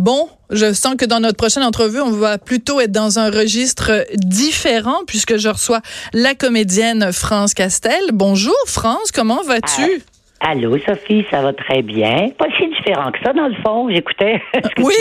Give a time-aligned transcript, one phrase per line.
[0.00, 4.06] Bon, je sens que dans notre prochaine entrevue, on va plutôt être dans un registre
[4.14, 5.80] différent puisque je reçois
[6.14, 8.00] la comédienne France Castel.
[8.14, 10.00] Bonjour France, comment vas-tu?
[10.40, 12.30] Ah, allô Sophie, ça va très bien.
[12.38, 13.90] Pas si différent que ça dans le fond.
[13.90, 14.40] J'écoutais.
[14.78, 14.94] oui.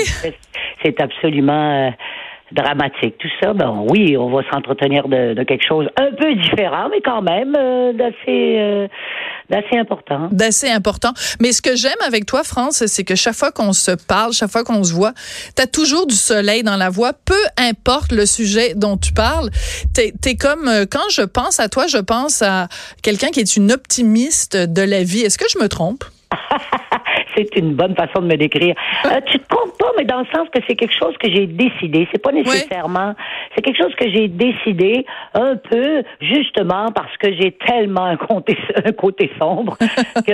[0.84, 1.92] C'est absolument euh,
[2.52, 3.18] dramatique.
[3.18, 7.22] Tout ça, ben oui, on va s'entretenir de, quelque chose un peu différent, mais quand
[7.22, 8.88] même euh, d'assez euh,
[9.50, 10.30] d'assez important.
[10.32, 11.14] D'assez important.
[11.42, 14.52] Mais ce que j'aime avec toi, France, c'est que chaque fois qu'on se parle, chaque
[14.52, 15.14] fois qu'on se voit,
[15.56, 19.50] tu as toujours du soleil dans la voix, peu importe le sujet dont tu parles.
[19.96, 22.68] Tu es, comme, euh, quand je pense à toi, je pense à
[23.04, 25.22] quelqu'un qui est une optimiste de la vie.
[25.22, 26.04] Est-ce que je me trompe?
[27.36, 28.76] c'est une bonne façon de me décrire.
[29.06, 29.46] Euh, tu te
[29.98, 32.08] mais dans le sens que c'est quelque chose que j'ai décidé.
[32.12, 33.14] C'est pas nécessairement.
[33.56, 38.58] C'est quelque chose que j'ai décidé un peu justement parce que j'ai tellement un côté,
[38.84, 39.78] un côté sombre
[40.28, 40.32] que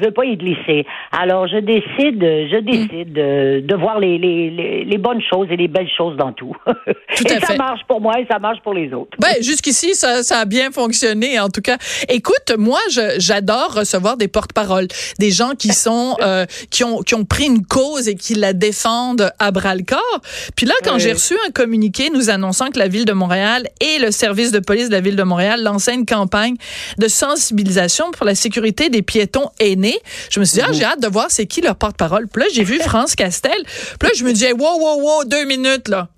[0.00, 0.86] je veux pas y glisser.
[1.12, 5.68] Alors je décide, je décide de, de voir les, les, les, bonnes choses et les
[5.68, 6.54] belles choses dans tout.
[6.66, 9.16] tout et ça marche pour moi et ça marche pour les autres.
[9.18, 11.76] Ben jusqu'ici ça, ça a bien fonctionné en tout cas.
[12.08, 12.80] Écoute, moi
[13.18, 17.64] j'adore recevoir des porte-paroles, des gens qui sont euh, qui ont qui ont pris une
[17.64, 20.20] cause et qui la défendent à bras le corps.
[20.56, 23.98] Puis là, quand j'ai reçu un communiqué nous annonçant que la ville de Montréal et
[23.98, 26.56] le service de police de la ville de Montréal lançaient une campagne
[26.98, 29.98] de sensibilisation pour la sécurité des piétons aînés,
[30.30, 32.28] je me suis dit ah, j'ai hâte de voir c'est qui leur porte-parole.
[32.28, 33.62] Puis là, j'ai vu France Castel.
[33.98, 36.08] Puis là, je me disais wow wow wow deux minutes là.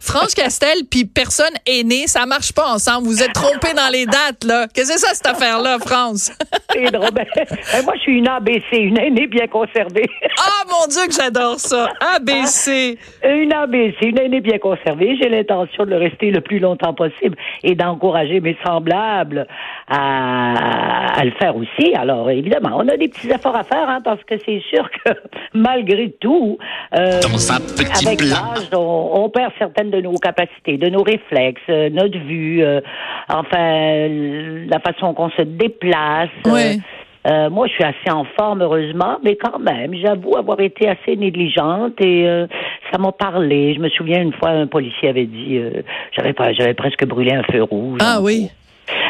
[0.00, 3.06] France Castel puis personne aînée, ça marche pas ensemble.
[3.06, 4.66] Vous êtes trompés dans les dates, là.
[4.74, 6.32] Qu'est-ce que c'est ça, cette affaire-là, France?
[6.72, 7.10] c'est drôle.
[7.12, 10.08] Ben, ben, moi, je suis une ABC, une aînée bien conservée.
[10.38, 11.90] ah, mon Dieu, que j'adore ça.
[12.16, 12.98] ABC.
[13.24, 15.16] Une ABC, une aînée bien conservée.
[15.20, 19.46] J'ai l'intention de le rester le plus longtemps possible et d'encourager mes semblables
[19.88, 21.94] à, le faire aussi.
[21.94, 25.10] Alors, évidemment, on a des petits efforts à faire, hein, parce que c'est sûr que
[25.54, 26.56] malgré tout,
[26.96, 27.20] euh,
[28.00, 32.62] avec l'âge, on, on perd certaines de nos capacités, de nos réflexes, euh, notre vue,
[32.62, 32.80] euh,
[33.28, 34.08] enfin
[34.68, 36.28] la façon qu'on se déplace.
[37.26, 41.16] Euh, moi, je suis assez en forme, heureusement, mais quand même, j'avoue avoir été assez
[41.16, 42.26] négligente et
[42.90, 43.74] ça m'a parlé.
[43.74, 45.60] Je me souviens une fois, un policier avait dit,
[46.16, 47.98] j'avais j'avais presque brûlé un feu rouge.
[48.02, 48.48] Ah oui.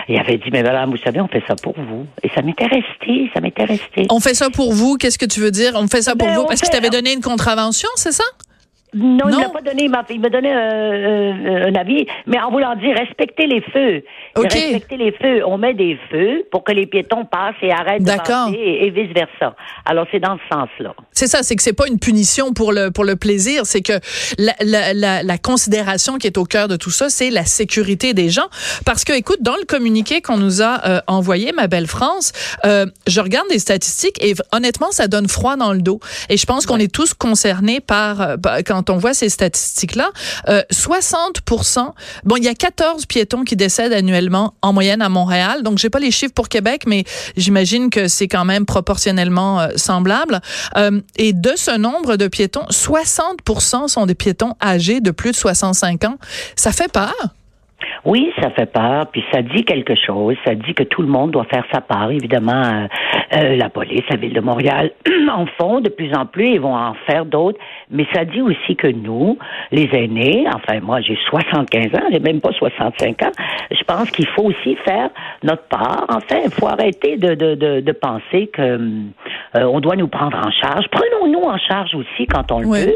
[0.09, 2.05] Il avait dit, mais madame, vous savez, on fait ça pour vous.
[2.25, 4.07] Et ça m'était resté, ça m'était resté.
[4.11, 5.73] On fait ça pour vous, qu'est-ce que tu veux dire?
[5.77, 8.25] On fait ça pour ben, vous parce qu'il t'avait donné une contravention, c'est ça?
[8.95, 12.97] Non, il m'a pas donné, il m'a donné euh, un avis, mais en voulant dire
[12.97, 14.03] respecter les feux.
[14.37, 15.47] Respecter les feux.
[15.47, 19.13] On met des feux pour que les piétons passent et arrêtent de passer et, vice
[19.15, 19.55] versa.
[19.85, 20.95] Alors c'est dans ce sens-là.
[21.13, 23.93] C'est ça, c'est que c'est pas une punition pour le pour le plaisir, c'est que
[24.39, 28.15] la, la, la, la, considération qui est au cœur de tout ça, c'est la sécurité
[28.15, 28.49] des gens.
[28.85, 32.33] Parce que, écoute, dans le communiqué qu'on nous a euh, envoyé, ma belle France,
[32.65, 36.01] euh, je regarde des statistiques et honnêtement, ça donne froid dans le dos.
[36.29, 38.37] Et je pense qu'on est tous concernés par, euh,
[38.67, 40.11] quand quand on voit ces statistiques-là,
[40.49, 41.83] 60% euh,
[42.25, 45.63] bon, il y a 14 piétons qui décèdent annuellement en moyenne à Montréal.
[45.63, 47.05] Donc, j'ai pas les chiffres pour Québec, mais
[47.37, 50.41] j'imagine que c'est quand même proportionnellement euh, semblable.
[50.79, 55.37] Euh, et de ce nombre de piétons, 60% sont des piétons âgés de plus de
[55.37, 56.17] 65 ans.
[56.57, 57.15] Ça fait peur.
[58.05, 60.37] Oui, ça fait peur, puis ça dit quelque chose.
[60.45, 62.11] Ça dit que tout le monde doit faire sa part.
[62.11, 62.87] Évidemment, euh,
[63.37, 64.91] euh, la police, la ville de Montréal
[65.31, 67.59] en font de plus en plus, ils vont en faire d'autres.
[67.91, 69.39] Mais ça dit aussi que nous,
[69.71, 73.33] les aînés, enfin moi j'ai 75 ans, j'ai même pas 65 ans,
[73.71, 75.11] je pense qu'il faut aussi faire
[75.43, 76.07] notre part.
[76.09, 80.37] Enfin, il faut arrêter de, de, de, de penser que euh, on doit nous prendre
[80.37, 80.87] en charge.
[80.91, 82.95] Prenons-nous en charge aussi quand on le peut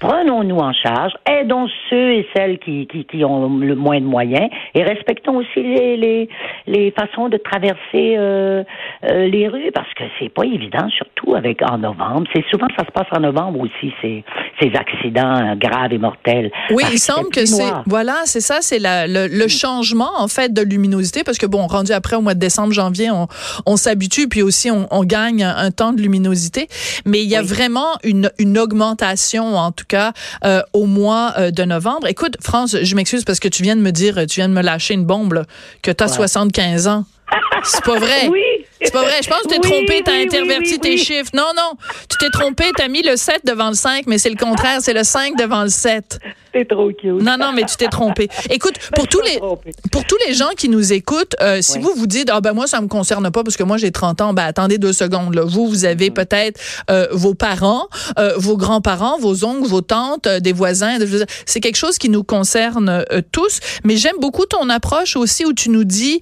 [0.00, 4.48] prenons-nous en charge, aidons ceux et celles qui, qui, qui, ont le moins de moyens
[4.74, 6.28] et respectons aussi les, les,
[6.66, 8.64] les façons de traverser euh,
[9.04, 12.26] euh, les rues parce que c'est pas évident, surtout avec en novembre.
[12.34, 14.24] C'est souvent ça se passe en novembre aussi ces,
[14.60, 16.50] ces accidents graves et mortels.
[16.70, 20.62] Oui, il semble que c'est voilà, c'est ça, c'est le, le, changement en fait de
[20.62, 23.28] luminosité parce que bon, rendu après au mois de décembre, janvier, on,
[23.66, 26.68] on s'habitue puis aussi on, on gagne un, temps de luminosité,
[27.04, 29.91] mais il y a vraiment une, une augmentation en tout cas
[30.44, 32.06] euh, au mois euh, de novembre.
[32.06, 34.62] Écoute, France, je m'excuse parce que tu viens de me dire, tu viens de me
[34.62, 35.44] lâcher une bombe,
[35.82, 37.04] que tu as 75 ans.
[37.64, 38.28] C'est pas vrai.
[38.28, 38.40] Oui.
[38.80, 39.22] C'est pas vrai.
[39.22, 41.30] Je pense que tu t'es trompé, t'as interverti tes chiffres.
[41.34, 41.72] Non, non.
[42.08, 44.80] Tu t'es trompé, t'as mis le 7 devant le 5, mais c'est le contraire.
[44.80, 46.18] C'est le 5 devant le 7.
[46.52, 47.22] T'es trop cute.
[47.22, 48.28] Non, non, mais tu t'es trompé.
[48.50, 49.38] Écoute, pour tous les
[49.90, 52.66] pour tous les gens qui nous écoutent, euh, si vous vous dites ah ben moi
[52.66, 55.34] ça me concerne pas parce que moi j'ai 30 ans, ben attendez deux secondes.
[55.34, 55.44] Là.
[55.44, 56.14] Vous vous avez mm.
[56.14, 56.60] peut-être
[56.90, 57.88] euh, vos parents,
[58.18, 60.98] euh, vos grands-parents, vos oncles, vos tantes, des voisins.
[61.46, 63.60] C'est quelque chose qui nous concerne tous.
[63.84, 66.20] Mais j'aime beaucoup ton approche aussi où tu nous dis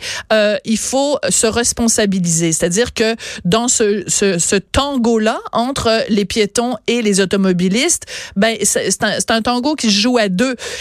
[0.65, 6.77] il faut se responsabiliser, c'est-à-dire que dans ce, ce, ce tango là entre les piétons
[6.87, 8.07] et les automobilistes,
[8.37, 10.20] ben c'est un, un tango qui se joue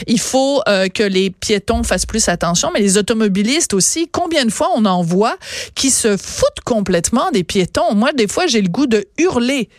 [0.07, 4.09] Il faut euh, que les piétons fassent plus attention, mais les automobilistes aussi.
[4.11, 5.35] Combien de fois on en voit
[5.75, 7.95] qui se foutent complètement des piétons?
[7.95, 9.69] Moi, des fois, j'ai le goût de hurler.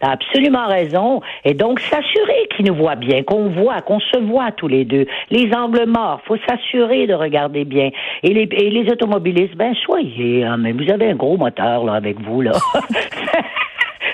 [0.00, 1.20] T'as absolument raison.
[1.44, 5.06] Et donc, s'assurer qu'ils nous voient bien, qu'on voit, qu'on se voit tous les deux.
[5.30, 7.90] Les angles morts, faut s'assurer de regarder bien.
[8.22, 11.94] Et les, et les automobilistes, ben, soyez, hein, mais vous avez un gros moteur, là,
[11.94, 12.52] avec vous, là.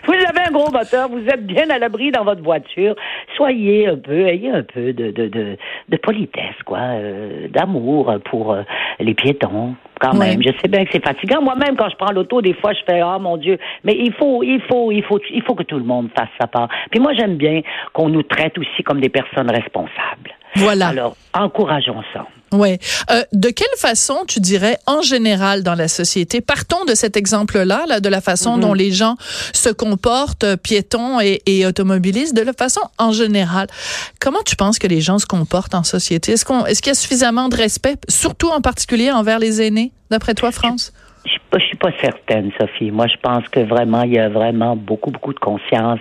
[0.06, 2.94] vous avez un gros moteur, vous êtes bien à l'abri dans votre voiture.
[3.36, 5.56] Soyez un peu, ayez un peu de, de, de,
[5.88, 8.62] de politesse, quoi, euh, d'amour pour euh,
[9.00, 9.74] les piétons.
[10.00, 11.40] Quand même, je sais bien que c'est fatigant.
[11.40, 13.58] Moi-même, quand je prends l'auto, des fois, je fais ah mon Dieu.
[13.84, 16.46] Mais il faut, il faut, il faut, il faut que tout le monde fasse sa
[16.46, 16.68] part.
[16.90, 17.62] Puis moi, j'aime bien
[17.92, 20.34] qu'on nous traite aussi comme des personnes responsables.
[20.56, 20.88] Voilà.
[20.88, 22.26] Alors, encourageons ça.
[22.52, 22.78] Oui.
[23.10, 27.84] Euh, de quelle façon, tu dirais, en général dans la société, partons de cet exemple-là,
[27.88, 28.78] là, de la façon dont mhm.
[28.78, 29.16] les gens
[29.52, 33.66] se comportent, euh, piétons et, et, automobilistes, de la façon en général.
[34.20, 36.32] Comment tu penses que les gens se comportent en société?
[36.32, 39.92] Est-ce qu'on, est-ce qu'il y a suffisamment de respect, surtout en particulier envers les aînés,
[40.10, 40.92] d'après toi, France?
[41.24, 42.90] Je suis pas, suis pas certaine, Sophie.
[42.90, 46.00] Moi, je pense que vraiment, il y a vraiment beaucoup, beaucoup de conscience.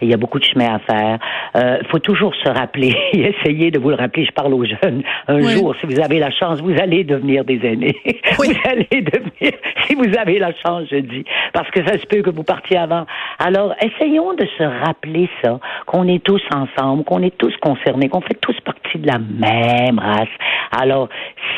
[0.00, 1.18] Il y a beaucoup de chemin à faire.
[1.56, 4.24] Euh, faut toujours se rappeler, essayer de vous le rappeler.
[4.24, 5.02] Je parle aux jeunes.
[5.28, 7.96] Un jour, si vous avez la chance, vous allez devenir des aînés.
[8.38, 9.52] Vous allez devenir,
[9.86, 12.76] si vous avez la chance, je dis, parce que ça se peut que vous partiez
[12.76, 13.06] avant.
[13.38, 18.20] Alors, essayons de se rappeler ça, qu'on est tous ensemble, qu'on est tous concernés, qu'on
[18.20, 20.28] fait tous partie de la même race.
[20.72, 21.08] Alors,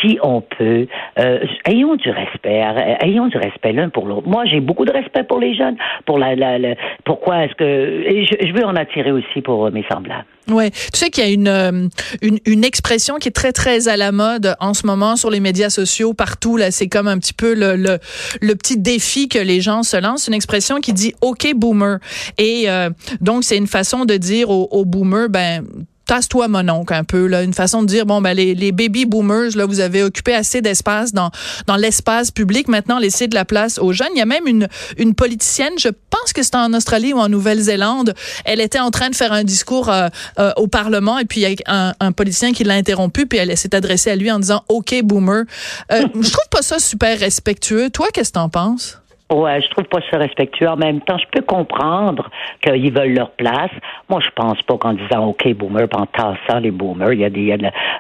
[0.01, 0.87] si on peut,
[1.19, 2.63] euh, ayons du respect,
[3.05, 4.29] ayons du respect l'un pour l'autre.
[4.29, 6.75] Moi, j'ai beaucoup de respect pour les jeunes, pour la, la,
[7.05, 10.27] pourquoi est-ce que, et je, veux en attirer aussi pour mes semblables.
[10.51, 11.89] Ouais, tu sais qu'il y a une, euh,
[12.21, 15.41] une, une expression qui est très très à la mode en ce moment sur les
[15.41, 17.99] médias sociaux partout là, c'est comme un petit peu le, le,
[18.43, 21.99] le petit défi que les gens se lancent, une expression qui dit OK boomer
[22.37, 22.91] et euh,
[23.23, 25.65] donc c'est une façon de dire aux, aux boomers ben
[26.07, 27.43] tasse-toi mon oncle un peu là.
[27.43, 30.61] Une façon de dire bon ben les, les baby boomers là vous avez occupé assez
[30.61, 31.31] d'espace dans
[31.67, 32.69] dans l'espace public.
[32.69, 34.09] Maintenant laissez de la place aux jeunes.
[34.15, 34.69] Il y a même une
[34.99, 38.15] une politicienne je pense que c'était en Australie ou en Nouvelle-Zélande.
[38.45, 40.09] Elle était en train de faire un discours euh,
[40.39, 43.39] euh, au parlement et puis il y a un, un politicien qui l'a interrompu puis
[43.39, 45.45] elle s'est adressée à lui en disant OK boomer.
[45.93, 47.91] Euh, je trouve pas ça super respectueux.
[47.91, 48.99] Toi qu'est-ce que t'en penses?
[49.35, 50.69] Ouais, je trouve pas ça respectueux.
[50.69, 52.31] En même temps, je peux comprendre
[52.63, 53.73] qu'ils veulent leur place.
[54.09, 57.31] Moi, je pense pas qu'en disant OK boomer, en tassant les boomers, il y a
[57.31, 57.57] des,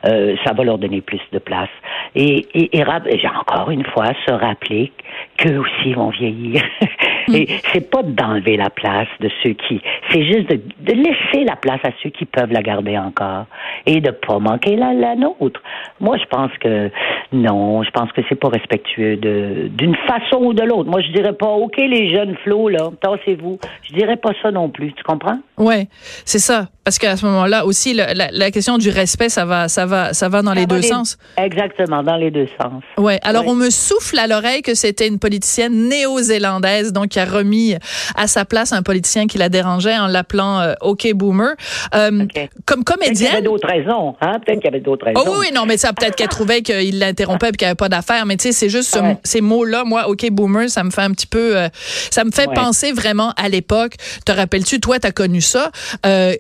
[0.06, 1.70] euh, ça va leur donner plus de place.
[2.14, 2.84] Et, et, et,
[3.18, 4.92] j'ai encore une fois se rappeler
[5.36, 6.62] qu'eux aussi vont vieillir.
[7.32, 9.80] et c'est pas d'enlever la place de ceux qui,
[10.10, 13.46] c'est juste de, de, laisser la place à ceux qui peuvent la garder encore
[13.86, 15.60] et de pas manquer la, la nôtre.
[16.00, 16.90] Moi, je pense que
[17.32, 20.88] non, je pense que c'est pas respectueux de d'une façon ou de l'autre.
[20.88, 23.58] Moi, je dirais pas, OK, les jeunes flots, là, tassez-vous.
[23.82, 25.38] Je dirais pas ça non plus, tu comprends?
[25.58, 25.88] Ouais,
[26.24, 26.66] c'est ça.
[26.84, 30.28] Parce qu'à ce moment-là aussi, la, la, question du respect, ça va, ça va, ça
[30.28, 31.16] va dans les deux sens.
[31.38, 32.82] Exactement, dans les deux sens.
[32.98, 33.18] Ouais.
[33.22, 37.76] Alors on me souffle à l'oreille que c'était une politicienne néo-zélandaise, donc qui a remis
[38.16, 41.54] à sa place un politicien qui la dérangeait en l'appelant euh, OK Boomer.
[41.94, 42.26] Euh,
[42.66, 43.14] Comme comédienne.
[43.14, 44.40] Peut-être qu'il y avait d'autres raisons, hein?
[44.44, 45.22] Peut-être qu'il y avait d'autres raisons.
[45.24, 47.88] Oh oui, non, mais ça peut-être qu'elle trouvait qu'il l'interrompait et qu'il n'y avait pas
[47.88, 48.26] d'affaires.
[48.26, 51.28] Mais tu sais, c'est juste ces mots-là, moi, OK Boomer, ça me fait un petit
[51.28, 51.68] peu, euh,
[52.10, 53.92] ça me fait penser vraiment à l'époque.
[54.26, 55.70] Te rappelles-tu, toi, tu as connu ça,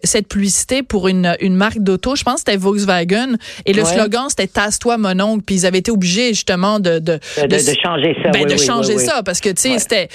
[0.02, 4.24] cette publicité pour une, une marque d'auto, je pense que c'était Volkswagen, et le slogan,
[4.28, 6.98] c'était Tasse-toi, mon oncle, puis ils avaient été obligés, justement, de...
[6.98, 8.30] De, de, changer ça.
[8.30, 10.08] Ben, de changer ça, parce que, tu sais, c'était...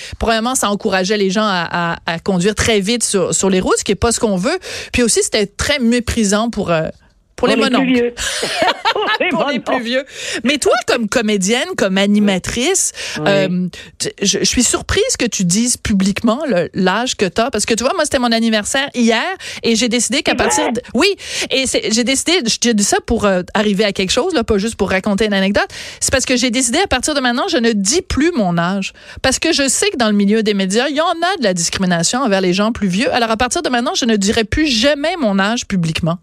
[0.56, 3.96] Ça encourageait les gens à, conduire très vite sur, sur les routes, ce qui n'est
[3.96, 4.58] pas ce qu'on veut.
[4.91, 6.72] Puis aussi, c'était très méprisant pour...
[6.72, 6.89] Euh,
[7.39, 8.13] pour, les, les plus vieux.
[9.31, 10.03] pour les plus vieux.
[10.43, 12.91] Mais toi, comme comédienne, comme animatrice,
[13.25, 13.67] euh,
[14.22, 16.41] je, suis surprise que tu dises publiquement
[16.74, 17.50] l'âge que tu as.
[17.50, 19.25] Parce que tu vois, moi, c'était mon anniversaire hier
[19.63, 20.81] et j'ai décidé qu'à partir de...
[20.93, 21.08] Oui,
[21.50, 24.75] et j'ai décidé, je dis ça pour euh, arriver à quelque chose, là, pas juste
[24.75, 25.69] pour raconter une anecdote.
[26.01, 28.91] C'est parce que j'ai décidé, à partir de maintenant, je ne dis plus mon âge.
[29.22, 31.43] Parce que je sais que dans le milieu des médias, il y en a de
[31.43, 33.13] la discrimination envers les gens plus vieux.
[33.13, 36.19] Alors, à partir de maintenant, je ne dirai plus jamais mon âge publiquement.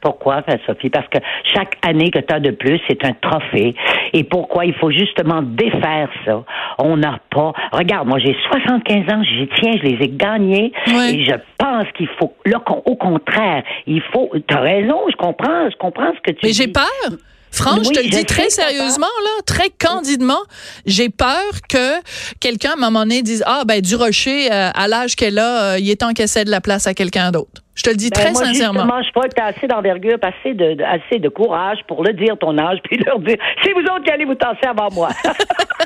[0.00, 0.90] Pourquoi, Sophie?
[0.90, 1.18] Parce que
[1.54, 3.74] chaque année que tu as de plus, c'est un trophée.
[4.12, 6.44] Et pourquoi il faut justement défaire ça?
[6.78, 7.52] On n'a pas.
[7.72, 10.72] Regarde, moi, j'ai 75 ans, j'y tiens, je les ai gagnés.
[10.86, 14.30] Et je pense qu'il faut, là, au contraire, il faut.
[14.46, 16.46] Tu as raison, je comprends, je comprends ce que tu dis.
[16.46, 17.18] Mais j'ai peur.
[17.50, 20.40] Franchement, je te le dis très sérieusement, là, très candidement,
[20.86, 21.94] j'ai peur que
[22.40, 25.72] quelqu'un, à un moment donné, dise Ah, ben, du rocher, euh, à l'âge qu'elle a,
[25.72, 27.62] euh, il est temps qu'elle cède la place à quelqu'un d'autre.
[27.78, 28.80] Je te le dis ben, très sincèrement.
[28.80, 32.12] Justement, je crois que tu as assez d'envergure, assez de, assez de courage pour le
[32.12, 35.10] dire ton âge, puis leur dire c'est vous autres qui allez vous tasser avant moi.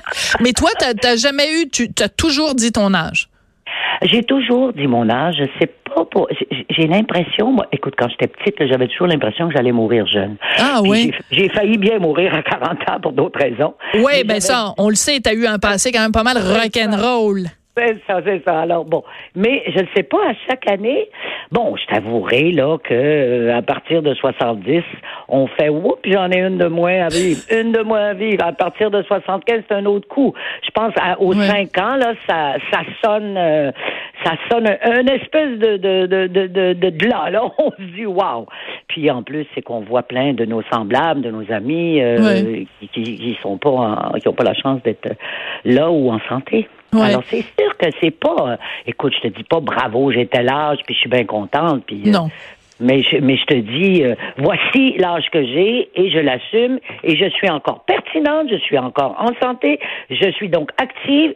[0.41, 3.29] Mais toi, tu n'as jamais eu, tu as toujours dit ton âge?
[4.03, 5.37] J'ai toujours dit mon âge.
[5.39, 6.29] Je sais pas pour.
[6.71, 10.37] J'ai l'impression, moi, écoute, quand j'étais petite, j'avais toujours l'impression que j'allais mourir jeune.
[10.59, 11.13] Ah oui.
[11.31, 13.75] J'ai failli bien mourir à 40 ans pour d'autres raisons.
[13.95, 16.39] Oui, ben ça, on le sait, tu as eu un passé quand même pas mal
[16.39, 17.49] rock'n'roll.
[17.75, 18.61] C'est ça, c'est ça.
[18.61, 19.03] Alors bon,
[19.35, 21.09] mais je ne sais pas à chaque année.
[21.51, 24.83] Bon, je t'avouerai là que euh, à partir de 70,
[25.29, 28.45] on fait oups, j'en ai une de moins à vivre, une de moins à vivre.
[28.45, 30.35] À partir de 75, c'est un autre coup.
[30.63, 33.73] Je pense à, aux cinq ans là, ça ça sonne euh,
[34.23, 37.43] ça sonne un, espèce de de de de de, de là, là.
[37.59, 38.45] On se dit waouh.
[38.89, 42.89] Puis en plus, c'est qu'on voit plein de nos semblables, de nos amis euh, qui,
[42.89, 45.09] qui, qui sont pas qui ont pas la chance d'être
[45.65, 46.69] là ou en santé.
[47.01, 48.37] Alors, c'est sûr que c'est pas.
[48.53, 48.57] Euh,
[48.87, 51.85] écoute, je te dis pas bravo, tel âge, puis je suis bien contente.
[51.87, 52.31] Puis, euh, non.
[52.83, 57.17] Mais je, mais je te dis, euh, voici l'âge que j'ai et je l'assume et
[57.17, 59.79] je suis encore pertinente, je suis encore en santé,
[60.11, 61.33] je suis donc active,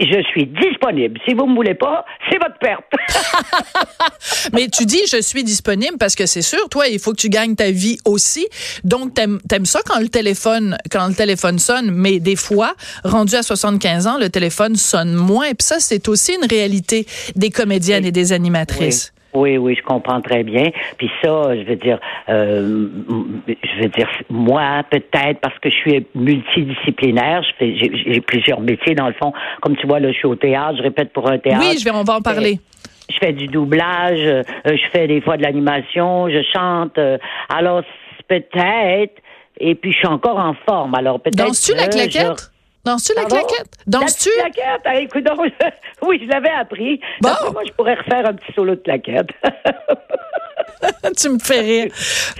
[0.00, 1.18] je suis disponible.
[1.26, 2.84] Si vous me voulez pas, c'est votre perte.
[4.52, 7.28] mais tu dis je suis disponible parce que c'est sûr, toi, il faut que tu
[7.28, 8.46] gagnes ta vie aussi.
[8.84, 13.34] Donc t'aimes aimes ça quand le téléphone quand le téléphone sonne, mais des fois, rendu
[13.34, 15.46] à 75 ans, le téléphone sonne moins.
[15.46, 17.06] Et puis ça, c'est aussi une réalité
[17.36, 19.12] des comédiennes et des animatrices.
[19.14, 20.70] Oui, oui, je comprends très bien.
[20.98, 21.98] Puis ça, je veux dire,
[22.28, 22.88] euh,
[23.48, 28.94] je veux dire, moi, peut-être parce que je suis multidisciplinaire, je fais, j'ai plusieurs métiers
[28.94, 29.32] dans le fond.
[29.60, 31.64] Comme tu vois, là, je suis au théâtre, je répète pour un théâtre.
[31.66, 32.60] Oui, je vais, on va en parler.
[33.10, 36.96] Je fais du doublage, euh, je fais des fois de l'animation, je chante.
[36.98, 37.82] Euh, alors
[38.28, 39.20] peut-être,
[39.58, 40.94] et puis je suis encore en forme.
[40.94, 41.36] Alors peut-être.
[41.36, 42.51] Danses-tu la claquette?
[42.84, 43.74] Danses-tu la claquette?
[43.86, 44.30] Danses-tu?
[44.38, 45.24] La claquette, ah, écoute,
[46.02, 47.00] oui, je l'avais appris.
[47.20, 47.30] Bon.
[47.52, 49.28] moi, je pourrais refaire un petit solo de claquette.
[51.16, 51.92] tu me fais rire.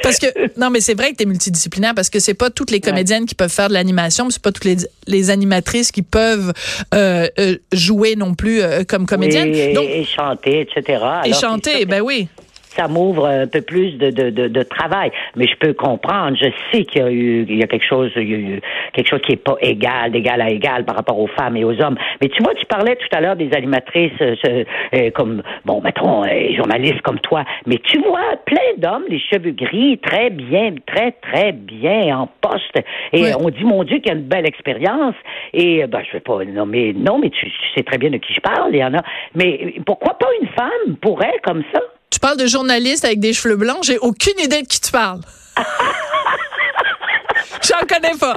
[0.03, 2.71] Parce que, non, mais c'est vrai que tu es multidisciplinaire parce que c'est pas toutes
[2.71, 6.53] les comédiennes qui peuvent faire de l'animation, c'est pas toutes les, les, animatrices qui peuvent
[6.95, 9.55] euh, euh, jouer non plus euh, comme comédienne.
[9.55, 11.05] et, et, chanter, etc.
[11.25, 12.29] et chanter, ben oui
[12.73, 15.11] ça m'ouvre un peu plus de, de, de, travail.
[15.37, 18.11] Mais je peux comprendre, je sais qu'il y a eu il y a quelque chose,
[18.17, 18.61] il y a eu
[18.93, 21.81] quelque chose qui est pas égal, d'égal à égal par rapport aux femmes et aux
[21.83, 21.97] hommes.
[22.21, 24.65] Mais tu vois, tu parlais tout à l'heure des animatrices euh,
[24.95, 27.45] euh, comme bon, mettons, euh, journalistes comme toi.
[27.67, 32.79] Mais tu vois plein d'hommes, les cheveux gris, très bien, très très bien en poste.
[33.13, 35.15] Et on dit mon Dieu qu'il y a une belle expérience.
[35.53, 38.33] Et ben je vais pas nommer, non, mais tu, tu sais très bien de qui
[38.33, 38.71] je parle.
[38.73, 39.03] Il y en a.
[39.35, 41.81] Mais pourquoi pas une femme pourrait comme ça?
[42.13, 45.21] Tu parles de journaliste avec des cheveux blancs, j'ai aucune idée de qui tu parles.
[47.63, 48.37] J'en connais pas.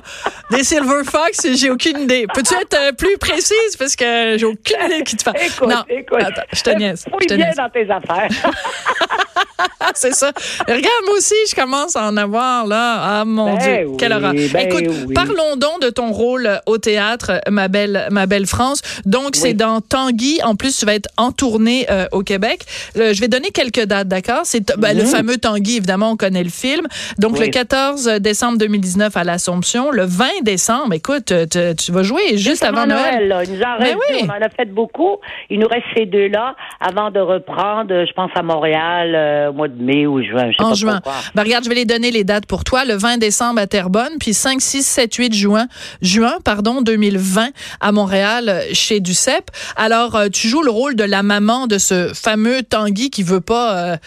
[0.50, 2.25] Des Silver Fox, j'ai aucune idée.
[2.34, 3.75] Peux-tu être euh, plus précise?
[3.77, 5.38] Parce que j'ai aucune idée de qui tu parles.
[5.41, 6.22] Écoute, non, écoute.
[6.22, 7.05] Attends, je te niaise.
[7.22, 8.29] Je te bien dans tes affaires.
[9.95, 10.31] c'est ça.
[10.67, 13.00] Regarde, moi aussi, je commence à en avoir, là.
[13.01, 14.33] Ah, mon ben Dieu, quelle horreur.
[14.33, 18.81] Ben Écoute, parlons donc de ton rôle au théâtre, ma belle, ma belle France.
[19.05, 20.39] Donc, c'est dans Tanguy.
[20.43, 22.63] En plus, tu vas être en tournée euh, au Québec.
[22.95, 24.41] je vais donner quelques dates, d'accord?
[24.43, 25.09] C'est ben, le mhm.
[25.09, 26.88] fameux Tanguy, évidemment, on connaît le film.
[27.17, 29.91] Donc, le 14 décembre 2019 à l'Assomption.
[29.91, 33.27] Le 20 décembre, écoute, tu vas jouer juste avant, Noël.
[33.27, 34.21] Noël Il nous en reste oui.
[34.24, 35.17] On en a fait beaucoup.
[35.50, 39.67] Il nous reste ces deux-là avant de reprendre, je pense, à Montréal euh, au mois
[39.67, 40.51] de mai ou juin.
[40.51, 41.01] Je sais en pas juin.
[41.33, 42.85] Ben, regarde, je vais les donner les dates pour toi.
[42.85, 45.67] Le 20 décembre à Terrebonne, puis 5, 6, 7, 8 juin,
[46.01, 47.49] juin pardon, 2020
[47.79, 49.51] à Montréal chez Ducep.
[49.75, 53.41] Alors, euh, tu joues le rôle de la maman de ce fameux Tanguy qui veut
[53.41, 53.97] pas euh,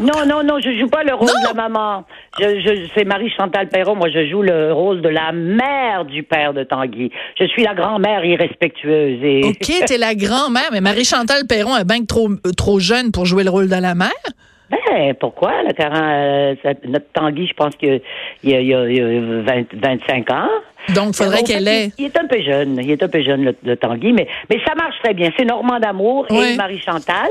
[0.00, 2.04] non, non, non, je joue pas le rôle de la maman.
[2.38, 3.94] Je, c'est Marie-Chantal Perron.
[3.94, 7.10] Moi, je joue le rôle de la mère du père de Tanguy.
[7.38, 9.22] Je suis la grand-mère irrespectueuse.
[9.22, 9.44] Et...
[9.44, 13.50] OK, t'es la grand-mère, mais Marie-Chantal Perron est bien trop, trop jeune pour jouer le
[13.50, 14.10] rôle de la mère?
[14.70, 15.52] Ben, pourquoi?
[15.78, 16.54] Euh,
[16.86, 18.00] notre Tanguy, je pense qu'il
[18.44, 20.48] y a, il y a, 25 ans.
[20.94, 21.92] Donc, il faudrait qu'elle ait.
[21.98, 22.78] Il, est un peu jeune.
[22.82, 25.30] Il est un peu jeune, le, Tanguy, mais, mais ça marche très bien.
[25.36, 27.28] C'est Normand d'Amour et Marie-Chantal,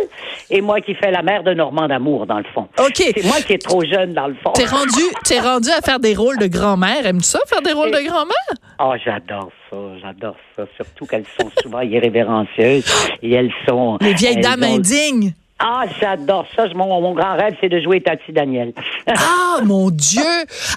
[0.50, 2.67] et moi qui fais la mère de Normand d'Amour, dans le fond.
[2.79, 2.95] OK.
[2.95, 4.53] C'est moi qui est trop jeune, dans le fond.
[4.53, 7.05] T'es rendu, t'es rendu à faire des rôles de grand-mère.
[7.05, 8.35] Aimes-tu ça, faire des rôles de grand-mère?
[8.79, 9.77] Oh, j'adore ça.
[10.01, 10.63] J'adore ça.
[10.75, 12.85] Surtout qu'elles sont souvent irrévérencieuses
[13.21, 13.97] et elles sont.
[14.01, 15.33] Les vieilles dames indignes.
[15.63, 16.65] Ah, j'adore ça.
[16.73, 18.73] Mon, mon grand rêve, c'est de jouer Tati Daniel.
[19.07, 20.23] ah, mon Dieu!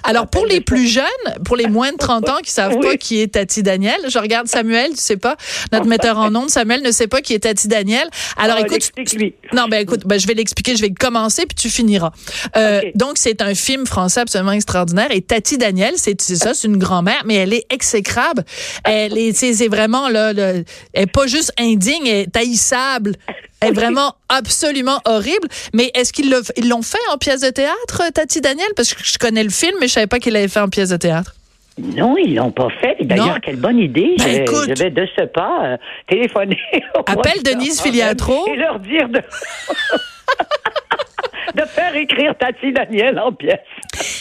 [0.03, 1.03] Alors, pour les plus jeunes,
[1.43, 4.47] pour les moins de 30 ans qui savent pas qui est Tati Daniel, je regarde
[4.47, 5.37] Samuel, tu sais pas,
[5.71, 8.07] notre metteur en ondes, Samuel ne sait pas qui est Tati Daniel.
[8.37, 8.91] Alors, ah, écoute.
[9.13, 12.11] lui Non, ben écoute, ben, je vais l'expliquer, je vais commencer, puis tu finiras.
[12.55, 15.07] Euh, Donc, c'est un film français absolument extraordinaire.
[15.09, 18.43] Et Tati Daniel, c'est ça, c'est une grand-mère, mais elle est exécrable.
[18.83, 23.15] Elle est, c'est vraiment, là, elle est pas juste indigne, elle est haïssable
[23.61, 25.47] est vraiment absolument horrible.
[25.73, 28.67] Mais est-ce qu'ils l'ont fait en pièce de théâtre, Tati Daniel?
[28.75, 30.89] Parce que je connais le film, mais je savais pas qu'il l'avait fait en pièce
[30.89, 31.35] de théâtre.
[31.77, 32.95] Non, ils l'ont pas fait.
[33.01, 34.15] D'ailleurs, quelle bonne idée.
[34.17, 36.57] Ben, je, vais de ce pas euh, téléphoner.
[37.05, 38.47] Appelle Denise Filiatro.
[38.47, 39.19] Et leur dire de...
[41.55, 43.59] de faire écrire Tati Daniel en pièce.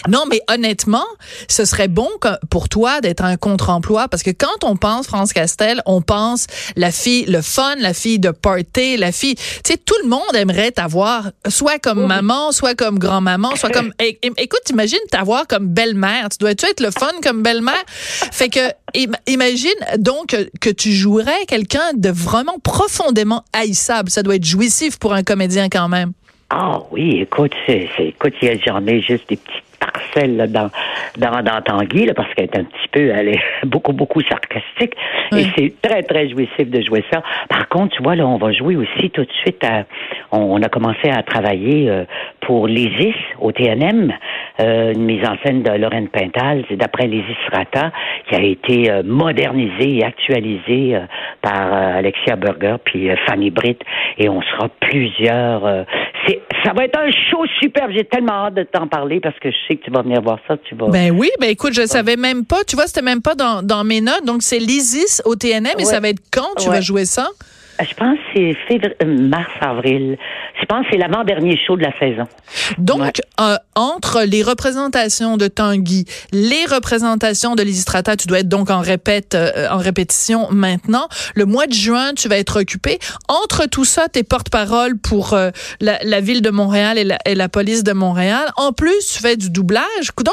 [0.09, 1.07] Non, mais honnêtement,
[1.49, 2.09] ce serait bon
[2.51, 6.91] pour toi d'être un contre-emploi parce que quand on pense France Castel, on pense la
[6.91, 9.35] fille, le fun, la fille de party, la fille.
[9.35, 13.93] Tu sais, tout le monde aimerait t'avoir soit comme maman, soit comme grand-maman, soit comme.
[13.99, 16.29] écoute, imagine t'avoir comme belle-mère.
[16.31, 17.85] Tu dois-tu être le fun comme belle-mère?
[17.87, 18.61] Fait que
[19.27, 24.11] imagine donc que tu jouerais quelqu'un de vraiment profondément haïssable.
[24.11, 26.13] Ça doit être jouissif pour un comédien quand même.
[26.51, 30.71] Ah oui, écoute, c'est, écoute, j'en ai juste des petites parcelles là, dans,
[31.19, 34.95] dans, dans Tanguy, là, parce qu'elle est un petit peu, elle est beaucoup, beaucoup sarcastique.
[35.37, 37.23] Et c'est très, très jouissif de jouer ça.
[37.49, 39.85] Par contre, tu vois, là, on va jouer aussi tout de suite à,
[40.33, 42.05] on, a commencé à travailler euh,
[42.41, 44.13] pour l'ISIS au TNM,
[44.61, 47.93] euh, une mise en scène de Lorraine Pintal, c'est d'après l'ISIS Rata,
[48.29, 50.99] qui a été euh, modernisée et actualisée
[51.41, 53.81] par Alexia Burger puis Fanny Britt,
[54.19, 55.85] et on sera plusieurs.
[56.27, 57.91] C'est, ça va être un show superbe.
[57.95, 60.39] J'ai tellement hâte de t'en parler parce que je sais que tu vas venir voir
[60.49, 60.57] ça.
[60.65, 60.89] Tu vas.
[60.89, 62.65] Ben oui, ben écoute, je savais même pas.
[62.65, 64.25] Tu vois, c'était même pas dans, dans mes notes.
[64.25, 67.29] Donc c'est l'ISIS au TNM, et ça va être quand tu vas jouer ça?
[67.81, 70.17] Euh, je pense que c'est euh, mars, avril.
[70.61, 72.27] Je pense que c'est l'avant-dernier show de la saison.
[72.79, 78.71] Donc, euh, entre les représentations de Tanguy, les représentations de Lysistrata, tu dois être donc
[78.71, 79.37] en répète,
[79.71, 81.09] en répétition maintenant.
[81.35, 82.99] Le mois de juin, tu vas être occupé.
[83.29, 85.37] Entre tout ça, tes porte-parole pour
[85.81, 88.47] la, ville de Montréal et la, et la, police de Montréal.
[88.57, 90.13] En plus, tu fais du doublage.
[90.15, 90.33] Coudon,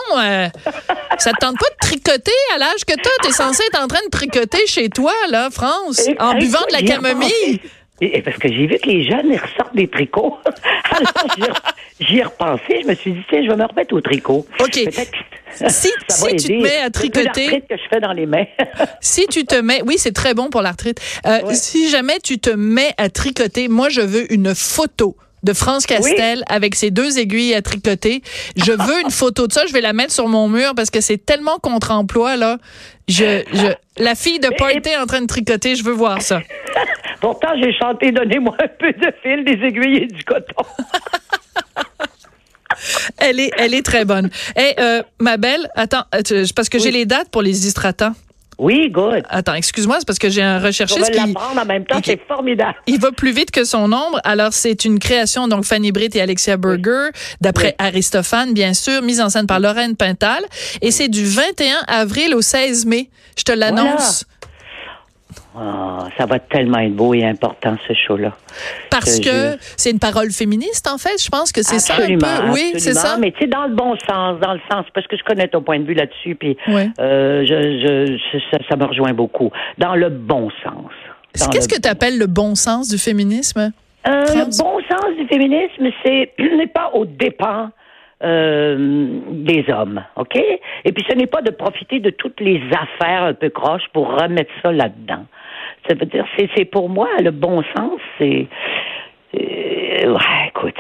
[1.21, 3.11] ça te tente pas de tricoter à l'âge que toi?
[3.21, 6.81] T'es censé être en train de tricoter chez toi, là, France, en buvant de la
[6.81, 7.59] camomille.
[8.03, 10.39] Et parce que j'ai vu que les jeunes, ils ressortent des tricots.
[10.91, 11.61] Alors,
[11.99, 12.81] j'y ai repensé.
[12.81, 14.47] Je me suis dit, tiens, je vais me remettre au tricot.
[14.59, 14.73] OK.
[14.73, 17.61] Si, si tu te mets à tricoter.
[17.61, 18.45] que je fais dans les mains.
[19.01, 19.83] si tu te mets.
[19.85, 20.99] Oui, c'est très bon pour l'arthrite.
[21.27, 25.85] Euh, si jamais tu te mets à tricoter, moi, je veux une photo de France
[25.85, 28.21] Castel avec ses deux aiguilles à tricoter.
[28.55, 29.65] Je veux une photo de ça.
[29.67, 32.57] Je vais la mettre sur mon mur parce que c'est tellement contre-emploi, là.
[33.07, 36.41] Je, je, la fille de Party en train de tricoter, je veux voir ça.
[37.21, 40.63] Pourtant, j'ai chanté Donnez-moi un peu de fil, des aiguilles et du coton.
[43.17, 44.29] elle est, elle est très bonne.
[44.55, 48.13] Et euh, ma belle, attends, euh, parce que j'ai les dates pour les histratants.
[48.61, 49.23] Oui, good.
[49.27, 51.19] Attends, excuse-moi, c'est parce que j'ai un recherchiste qui...
[51.19, 52.75] en même temps, c'est formidable.
[52.85, 54.21] Il va plus vite que son ombre.
[54.23, 57.09] Alors, c'est une création, donc Fanny Britt et Alexia Berger,
[57.41, 60.43] d'après Aristophane, bien sûr, mise en scène par Lorraine Pintal.
[60.83, 63.09] Et c'est du 21 avril au 16 mai.
[63.35, 64.25] Je te l'annonce.
[65.53, 68.31] Ah, ça va tellement être beau et important, ce show-là.
[68.89, 71.21] Parce que, c'est une parole féministe, en fait.
[71.21, 72.51] Je pense que c'est ça un peu.
[72.53, 73.17] Oui, c'est ça.
[73.17, 75.61] Mais tu sais, dans le bon sens, dans le sens, parce que je connais ton
[75.61, 79.51] point de vue là-dessus, puis euh, je, je, ça, me rejoint beaucoup.
[79.77, 80.91] Dans le bon sens.
[81.51, 83.71] Qu'est-ce que tu appelles le bon sens du féminisme?
[84.07, 87.69] Euh, le bon sens du féminisme, c'est n'est pas au dépens
[88.23, 90.35] euh, des hommes, OK?
[90.85, 94.09] Et puis ce n'est pas de profiter de toutes les affaires un peu croches pour
[94.09, 95.25] remettre ça là-dedans.
[95.87, 98.47] Ça veut dire, c'est pour moi le bon sens, c'est.
[99.33, 100.75] Euh, ouais, écoute,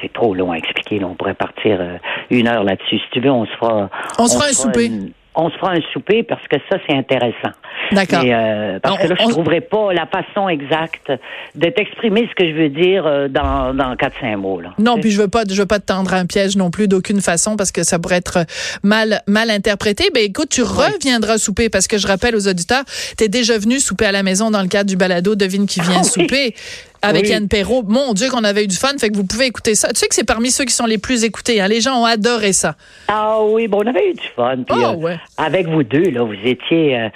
[0.00, 1.02] c'est trop long à expliquer.
[1.04, 1.96] on pourrait partir euh,
[2.30, 2.98] une heure là-dessus.
[2.98, 3.88] Si tu veux, on se fera.
[4.18, 4.90] On, se fera un souper
[5.34, 7.52] on se fera un souper parce que ça, c'est intéressant.
[7.92, 8.22] D'accord.
[8.24, 11.12] Euh, parce que là, je ne trouverai pas la façon exacte
[11.54, 14.60] de t'exprimer ce que je veux dire euh, dans, dans 4-5 mots.
[14.60, 14.74] Là.
[14.78, 17.20] Non, puis je veux pas, je veux pas te tendre un piège non plus d'aucune
[17.20, 18.44] façon parce que ça pourrait être
[18.82, 20.10] mal, mal interprété.
[20.12, 22.84] Ben écoute, tu reviendras souper parce que je rappelle aux auditeurs,
[23.16, 25.80] tu es déjà venu souper à la maison dans le cadre du balado Devine qui
[25.80, 26.54] vient ah souper
[27.02, 27.82] avec Yann Perrault.
[27.86, 28.96] Mon Dieu, qu'on avait eu du fun.
[28.98, 29.88] Fait que vous pouvez écouter ça.
[29.88, 31.60] Tu sais que c'est parmi ceux qui sont les plus écoutés.
[31.60, 31.68] Hein?
[31.68, 32.74] Les gens ont adoré ça.
[33.08, 34.56] Ah oui, bon, on avait eu du fun.
[34.66, 35.18] Puis, oh, ouais.
[35.36, 36.98] avec vous deux, là, vous étiez.
[36.98, 37.08] Euh,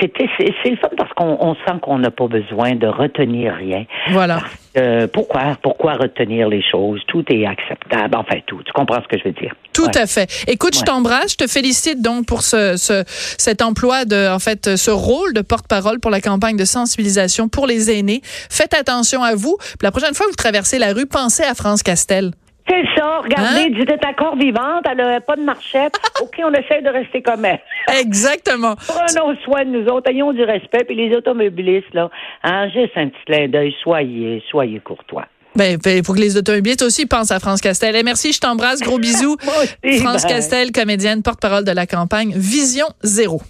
[0.00, 3.84] c'était, c'est, le fun parce qu'on sent qu'on n'a pas besoin de retenir rien.
[4.10, 4.40] Voilà.
[4.76, 7.00] Euh, pourquoi, pourquoi retenir les choses?
[7.06, 8.16] Tout est acceptable.
[8.16, 8.62] Enfin, tout.
[8.64, 9.54] Tu comprends ce que je veux dire?
[9.72, 10.30] Tout à fait.
[10.48, 11.32] Écoute, je t'embrasse.
[11.32, 15.42] Je te félicite donc pour ce, ce, cet emploi de, en fait, ce rôle de
[15.42, 18.22] porte-parole pour la campagne de sensibilisation pour les aînés.
[18.24, 19.56] Faites attention à vous.
[19.58, 22.32] Puis la prochaine fois que vous traversez la rue, pensez à France Castel.
[22.68, 23.84] C'est ça, regardez, hein?
[23.88, 25.94] elle encore vivante, elle n'a pas de marchette.
[26.22, 27.60] OK, on essaie de rester comme elle.
[28.00, 28.76] Exactement.
[28.86, 32.10] Prenons soin de nous autres, ayons du respect, puis les automobilistes, là,
[32.44, 35.26] hein, juste un petit clin d'œil, soyez, soyez courtois.
[35.54, 37.94] Ben, il ben, faut que les automobilistes aussi pensent à France Castel.
[37.94, 39.36] Et merci, je t'embrasse, gros bisous.
[40.00, 43.42] France Castel, comédienne, porte-parole de la campagne Vision Zéro.